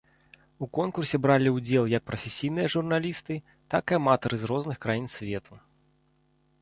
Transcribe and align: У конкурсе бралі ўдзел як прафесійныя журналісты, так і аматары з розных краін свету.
У 0.65 0.67
конкурсе 0.77 1.19
бралі 1.25 1.49
ўдзел 1.57 1.83
як 1.97 2.03
прафесійныя 2.09 2.71
журналісты, 2.77 3.33
так 3.75 3.85
і 3.93 3.99
аматары 4.01 4.35
з 4.45 4.51
розных 4.53 4.77
краін 4.87 5.05
свету. 5.19 5.53